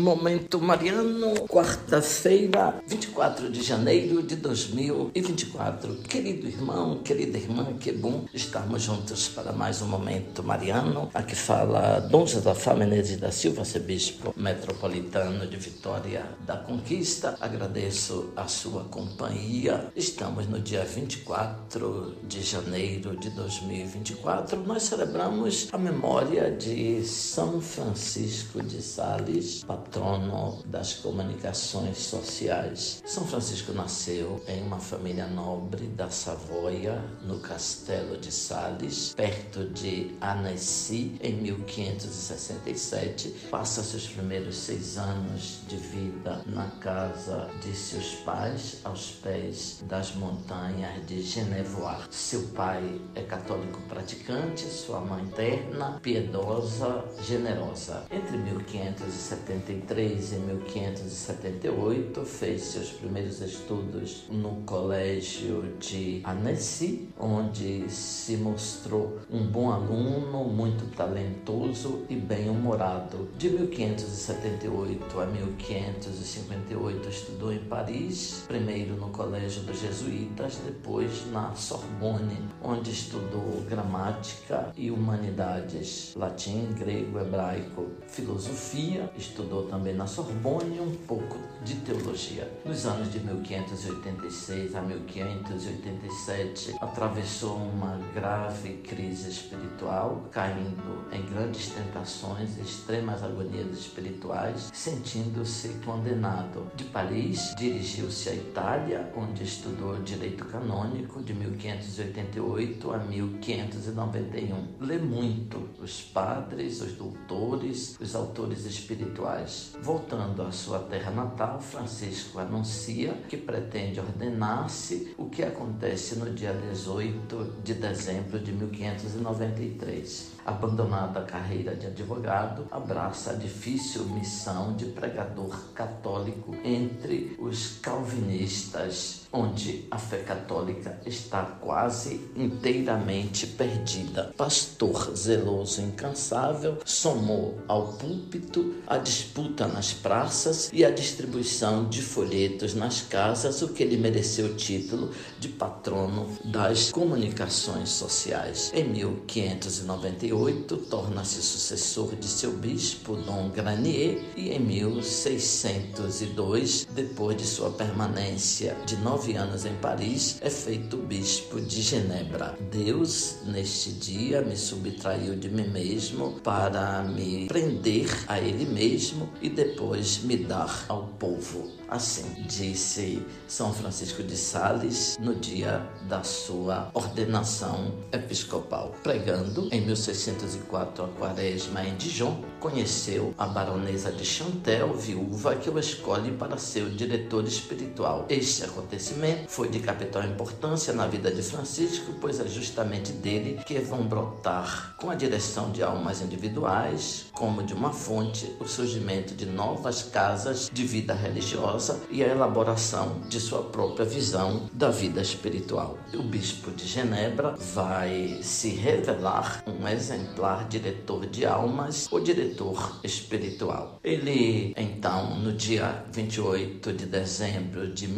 Momento 0.00 0.60
Mariano, 0.60 1.34
quarta-feira, 1.48 2.82
24 2.86 3.50
de 3.50 3.62
janeiro 3.62 4.22
de 4.22 4.36
2024. 4.36 5.96
Querido 6.08 6.46
irmão, 6.46 6.98
querida 7.02 7.36
irmã, 7.36 7.74
que 7.78 7.90
bom 7.92 8.26
estarmos 8.32 8.82
juntos 8.82 9.28
para 9.28 9.52
mais 9.52 9.82
um 9.82 9.86
Momento 9.86 10.42
Mariano. 10.42 11.10
Aqui 11.12 11.34
fala 11.34 12.00
Dom 12.00 12.26
Josafá 12.26 12.74
Menezes 12.74 13.18
da 13.18 13.32
Silva, 13.32 13.60
arcebispo 13.60 14.32
metropolitano 14.36 15.46
de 15.46 15.56
Vitória 15.56 16.24
da 16.46 16.56
Conquista. 16.56 17.36
Agradeço 17.40 18.32
a 18.36 18.46
sua 18.46 18.84
companhia. 18.84 19.92
Estamos 19.96 20.46
no 20.46 20.60
dia 20.60 20.84
24 20.84 22.16
de 22.22 22.42
janeiro 22.42 23.16
de 23.16 23.30
2024. 23.30 24.62
Nós 24.64 24.84
celebramos 24.84 25.68
a 25.72 25.78
memória 25.78 26.50
de 26.50 27.04
São 27.04 27.60
Francisco 27.60 28.62
de 28.62 28.82
Sales, 28.82 29.64
patrono 29.88 30.62
das 30.66 30.94
comunicações 30.94 31.96
sociais. 31.98 33.02
São 33.06 33.26
Francisco 33.26 33.72
nasceu 33.72 34.42
em 34.46 34.62
uma 34.62 34.78
família 34.78 35.26
nobre 35.26 35.86
da 35.86 36.10
Savoia, 36.10 37.02
no 37.22 37.38
Castelo 37.40 38.18
de 38.18 38.30
Sales, 38.30 39.14
perto 39.14 39.64
de 39.70 40.14
Annecy, 40.20 41.16
em 41.22 41.32
1567. 41.34 43.30
Passa 43.50 43.82
seus 43.82 44.06
primeiros 44.06 44.56
seis 44.56 44.98
anos 44.98 45.60
de 45.66 45.76
vida 45.76 46.42
na 46.46 46.66
casa 46.80 47.48
de 47.62 47.74
seus 47.74 48.16
pais, 48.16 48.80
aos 48.84 49.12
pés 49.12 49.82
das 49.88 50.14
montanhas 50.14 51.06
de 51.06 51.22
Genevois. 51.22 52.04
Seu 52.10 52.42
pai 52.48 53.00
é 53.14 53.22
católico 53.22 53.80
praticante, 53.88 54.64
sua 54.66 55.00
mãe 55.00 55.24
terna, 55.28 55.98
piedosa, 56.02 57.04
generosa. 57.22 58.04
Entre 58.10 58.36
1573 58.36 59.77
1573 59.78 60.32
e 60.32 60.36
1578 60.36 62.24
fez 62.24 62.62
seus 62.62 62.90
primeiros 62.90 63.40
estudos 63.40 64.24
no 64.30 64.62
colégio 64.66 65.76
de 65.78 66.20
Annecy, 66.24 67.08
onde 67.18 67.88
se 67.90 68.36
mostrou 68.36 69.18
um 69.30 69.46
bom 69.46 69.70
aluno, 69.70 70.44
muito 70.44 70.84
talentoso 70.94 72.04
e 72.08 72.16
bem-humorado. 72.16 73.28
De 73.36 73.48
1578 73.50 75.20
a 75.20 75.26
1558 75.26 77.08
estudou 77.08 77.52
em 77.52 77.60
Paris, 77.60 78.44
primeiro 78.48 78.96
no 78.96 79.10
colégio 79.10 79.62
dos 79.62 79.80
jesuítas, 79.80 80.58
depois 80.64 81.30
na 81.30 81.54
Sorbonne, 81.54 82.48
onde 82.62 82.90
estudou 82.90 83.62
gramática 83.68 84.72
e 84.76 84.90
humanidades, 84.90 86.14
latim, 86.16 86.72
grego, 86.72 87.18
hebraico, 87.20 87.86
filosofia, 88.08 89.10
estudou 89.16 89.67
também 89.68 89.94
na 89.94 90.06
Sorbonne 90.06 90.80
um 90.80 90.94
pouco 91.06 91.38
de 91.64 91.74
teologia. 91.76 92.50
Nos 92.64 92.86
anos 92.86 93.12
de 93.12 93.20
1586 93.20 94.74
a 94.74 94.82
1587, 94.82 96.74
atravessou 96.80 97.56
uma 97.56 98.00
grave 98.14 98.74
crise 98.78 99.28
espiritual, 99.28 100.24
caindo 100.30 101.04
em 101.12 101.22
grandes 101.26 101.70
tentações 101.70 102.56
extremas 102.58 103.22
agonias 103.22 103.78
espirituais, 103.78 104.70
sentindo-se 104.72 105.68
condenado. 105.84 106.70
De 106.74 106.84
Paris, 106.84 107.54
dirigiu-se 107.56 108.28
à 108.28 108.34
Itália, 108.34 109.12
onde 109.16 109.44
estudou 109.44 110.00
direito 110.02 110.44
canônico 110.46 111.22
de 111.22 111.34
1588 111.34 112.92
a 112.92 112.98
1591. 112.98 114.68
Lê 114.80 114.98
muito 114.98 115.68
os 115.80 116.00
padres, 116.00 116.80
os 116.80 116.92
doutores, 116.92 117.98
os 118.00 118.14
autores 118.14 118.64
espirituais 118.64 119.57
Voltando 119.80 120.42
à 120.42 120.50
sua 120.50 120.80
terra 120.80 121.10
natal, 121.10 121.60
Francisco 121.60 122.38
anuncia 122.38 123.14
que 123.28 123.36
pretende 123.36 124.00
ordenar-se, 124.00 125.14
o 125.16 125.28
que 125.30 125.42
acontece 125.42 126.16
no 126.16 126.30
dia 126.32 126.52
18 126.52 127.62
de 127.62 127.74
dezembro 127.74 128.40
de 128.40 128.52
1593. 128.52 130.32
Abandonada 130.44 131.20
a 131.20 131.24
carreira 131.24 131.76
de 131.76 131.86
advogado, 131.86 132.66
abraça 132.70 133.32
a 133.32 133.34
difícil 133.34 134.04
missão 134.06 134.74
de 134.74 134.86
pregador 134.86 135.72
católico 135.74 136.56
entre 136.64 137.36
os 137.38 137.78
calvinistas, 137.80 139.27
onde 139.32 139.86
a 139.90 139.98
fé 139.98 140.18
católica 140.18 141.00
está 141.04 141.42
quase 141.42 142.20
inteiramente 142.36 143.46
perdida. 143.46 144.32
Pastor 144.36 145.14
zeloso 145.16 145.80
incansável, 145.80 146.78
somou 146.84 147.58
ao 147.68 147.92
púlpito 147.94 148.74
a 148.86 148.98
disputa 148.98 149.66
nas 149.66 149.92
praças 149.92 150.70
e 150.72 150.84
a 150.84 150.90
distribuição 150.90 151.88
de 151.88 152.02
folhetos 152.02 152.74
nas 152.74 153.02
casas, 153.02 153.62
o 153.62 153.68
que 153.68 153.84
lhe 153.84 153.96
mereceu 153.96 154.46
o 154.46 154.54
título 154.54 155.10
de 155.38 155.48
patrono 155.48 156.28
das 156.44 156.90
comunicações 156.90 157.90
sociais. 157.90 158.70
Em 158.74 158.84
1598, 158.84 160.28
1508 160.28 160.76
torna-se 160.88 161.42
sucessor 161.42 162.14
de 162.16 162.26
seu 162.26 162.52
bispo 162.52 163.16
Dom 163.16 163.50
Granier 163.50 164.18
e 164.36 164.50
em 164.50 164.60
1602, 164.60 166.86
depois 166.94 167.36
de 167.36 167.44
sua 167.44 167.70
permanência 167.70 168.76
de 168.86 168.96
nove 168.96 169.17
anos 169.36 169.64
em 169.64 169.74
Paris, 169.76 170.38
é 170.40 170.50
feito 170.50 170.96
bispo 170.96 171.60
de 171.60 171.82
Genebra. 171.82 172.56
Deus, 172.70 173.38
neste 173.44 173.90
dia, 173.92 174.42
me 174.42 174.56
subtraiu 174.56 175.36
de 175.36 175.48
mim 175.50 175.68
mesmo 175.68 176.40
para 176.40 177.02
me 177.02 177.46
prender 177.46 178.08
a 178.26 178.38
Ele 178.40 178.64
mesmo 178.66 179.28
e 179.42 179.48
depois 179.48 180.22
me 180.22 180.36
dar 180.36 180.84
ao 180.88 181.06
povo. 181.18 181.70
Assim 181.88 182.44
disse 182.46 183.22
São 183.46 183.72
Francisco 183.72 184.22
de 184.22 184.36
Sales 184.36 185.16
no 185.18 185.34
dia 185.34 185.88
da 186.06 186.22
sua 186.22 186.90
ordenação 186.92 187.94
episcopal, 188.12 188.94
pregando 189.02 189.68
em 189.72 189.80
1600 189.80 190.28
1904, 190.28 191.04
a 191.04 191.08
quaresma 191.08 191.84
em 191.84 191.96
Dijon, 191.96 192.42
conheceu 192.60 193.34
a 193.38 193.46
baronesa 193.46 194.10
de 194.12 194.24
Chantel, 194.24 194.94
viúva, 194.94 195.54
que 195.56 195.70
o 195.70 195.78
escolhe 195.78 196.32
para 196.32 196.56
ser 196.56 196.82
o 196.82 196.90
diretor 196.90 197.44
espiritual. 197.44 198.26
Este 198.28 198.64
acontecimento 199.08 199.48
foi 199.48 199.68
de 199.68 199.80
capital 199.80 200.22
importância 200.24 200.92
na 200.92 201.06
vida 201.06 201.30
de 201.30 201.42
Francisco, 201.42 202.12
pois 202.20 202.40
é 202.40 202.46
justamente 202.46 203.12
dele 203.12 203.60
que 203.64 203.78
vão 203.78 204.06
brotar, 204.06 204.94
com 204.98 205.10
a 205.10 205.14
direção 205.14 205.70
de 205.70 205.82
almas 205.82 206.20
individuais, 206.20 207.26
como 207.32 207.62
de 207.62 207.72
uma 207.72 207.92
fonte, 207.92 208.54
o 208.60 208.66
surgimento 208.66 209.34
de 209.34 209.46
novas 209.46 210.02
casas 210.02 210.70
de 210.72 210.84
vida 210.84 211.14
religiosa 211.14 212.00
e 212.10 212.22
a 212.22 212.28
elaboração 212.28 213.20
de 213.28 213.40
sua 213.40 213.62
própria 213.62 214.04
visão 214.04 214.68
da 214.72 214.90
vida 214.90 215.20
espiritual. 215.20 215.98
O 216.14 216.22
bispo 216.22 216.70
de 216.70 216.86
Genebra 216.86 217.54
vai 217.74 218.40
se 218.42 218.70
revelar 218.70 219.62
um 219.66 219.86
exemplar 219.88 220.68
diretor 220.68 221.26
de 221.26 221.46
almas 221.46 222.08
ou 222.10 222.20
diretor 222.20 223.00
espiritual. 223.02 224.00
Ele, 224.02 224.74
então, 224.76 225.38
no 225.38 225.52
dia 225.52 226.04
28 226.12 226.92
de 226.92 227.06
dezembro 227.06 227.92
de 227.92 228.08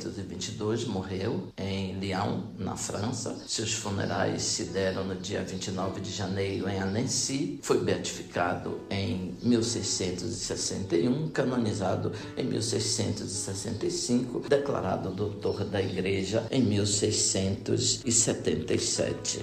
1622, 0.00 0.86
morreu 0.86 1.48
em 1.58 1.98
Lyon, 1.98 2.44
na 2.58 2.74
França. 2.76 3.36
Seus 3.46 3.74
funerais 3.74 4.40
se 4.42 4.64
deram 4.64 5.04
no 5.04 5.14
dia 5.14 5.44
29 5.44 6.00
de 6.00 6.10
janeiro 6.10 6.66
em 6.68 6.80
Annecy. 6.80 7.60
Foi 7.62 7.84
beatificado 7.84 8.80
em 8.90 9.36
1661, 9.42 11.28
canonizado 11.28 12.10
em 12.36 12.44
1665, 12.44 14.48
declarado 14.48 15.10
doutor 15.10 15.64
da 15.64 15.80
Igreja 15.82 16.46
em 16.50 16.62
1677. 16.62 19.42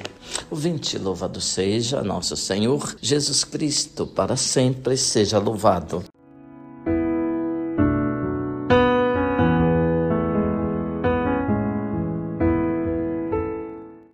O 0.49 0.55
20 0.55 0.97
louvado 0.97 1.39
seja 1.39 2.01
nosso 2.01 2.35
Senhor 2.35 2.95
Jesus 3.01 3.43
Cristo, 3.43 4.07
para 4.07 4.35
sempre 4.35 4.97
seja 4.97 5.37
louvado. 5.37 6.03